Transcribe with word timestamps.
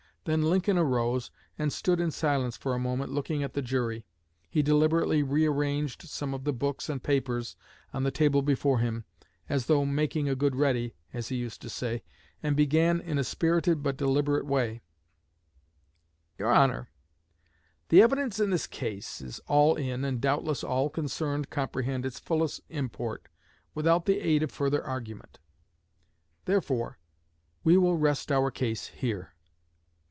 Then 0.25 0.43
Lincoln 0.43 0.77
arose, 0.77 1.31
and 1.57 1.73
stood 1.73 1.99
in 1.99 2.11
silence 2.11 2.55
for 2.55 2.75
a 2.75 2.79
moment, 2.79 3.11
looking 3.11 3.41
at 3.41 3.53
the 3.53 3.61
jury. 3.63 4.05
He 4.51 4.61
deliberately 4.61 5.23
re 5.23 5.47
arranged 5.47 6.03
some 6.03 6.35
of 6.35 6.43
the 6.43 6.53
books 6.53 6.89
and 6.89 7.01
papers 7.01 7.55
on 7.91 8.03
the 8.03 8.11
table 8.11 8.43
before 8.43 8.77
him, 8.77 9.05
as 9.49 9.65
though 9.65 9.83
"making 9.83 10.29
a 10.29 10.35
good 10.35 10.55
ready," 10.55 10.93
as 11.11 11.29
he 11.29 11.37
used 11.37 11.59
to 11.63 11.69
say, 11.71 12.03
and 12.43 12.55
began 12.55 12.99
in 13.01 13.17
a 13.17 13.23
spirited 13.23 13.81
but 13.81 13.97
deliberate 13.97 14.45
way: 14.45 14.83
"Your 16.37 16.51
Honor, 16.53 16.91
the 17.89 18.03
evidence 18.03 18.39
in 18.39 18.51
this 18.51 18.67
case 18.67 19.21
is 19.21 19.39
all 19.47 19.73
in, 19.73 20.05
and 20.05 20.21
doubtless 20.21 20.63
all 20.63 20.91
concerned 20.91 21.49
comprehend 21.49 22.05
its 22.05 22.19
fullest 22.19 22.61
import 22.69 23.27
without 23.73 24.05
the 24.05 24.19
aid 24.19 24.43
of 24.43 24.51
further 24.51 24.85
argument. 24.85 25.39
Therefore 26.45 26.99
we 27.63 27.75
will 27.75 27.97
rest 27.97 28.31
our 28.31 28.51
case 28.51 28.85
here." 28.89 29.33